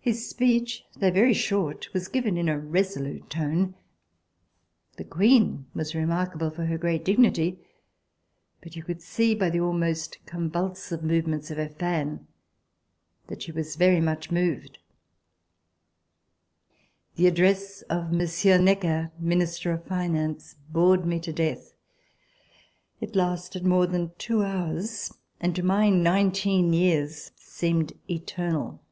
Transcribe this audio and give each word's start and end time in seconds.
His 0.00 0.28
speech, 0.28 0.84
although 0.94 1.10
very 1.12 1.32
short, 1.32 1.88
was 1.94 2.08
given 2.08 2.36
in 2.36 2.46
a 2.46 2.58
resolute 2.58 3.30
tone. 3.30 3.74
The 4.98 5.04
Queen 5.04 5.64
was 5.72 5.94
remarkable 5.94 6.50
for 6.50 6.66
her 6.66 6.76
great 6.76 7.06
dignity, 7.06 7.58
but 8.60 8.76
you 8.76 8.82
could 8.82 9.00
see 9.00 9.34
by 9.34 9.48
the 9.48 9.60
almost 9.60 10.18
convulsive 10.26 11.02
movements 11.02 11.50
of 11.50 11.56
her 11.56 11.70
fan 11.70 12.26
that 13.28 13.40
she 13.40 13.50
was 13.50 13.76
very 13.76 13.98
much 14.02 14.30
moved. 14.30 14.78
The 17.16 17.26
address 17.26 17.80
of 17.88 18.12
Monsieur 18.12 18.58
Necker, 18.58 19.10
Minister 19.18 19.72
of 19.72 19.84
Finance, 19.86 20.56
bored 20.68 21.06
me 21.06 21.18
to 21.20 21.32
death. 21.32 21.72
It 23.00 23.16
lasted 23.16 23.64
more 23.64 23.86
than 23.86 24.12
two 24.18 24.42
hours 24.42 25.14
and, 25.40 25.56
to 25.56 25.62
my 25.62 25.88
nineteen 25.88 26.74
years, 26.74 27.30
seemed 27.36 27.94
eternal. 28.10 28.82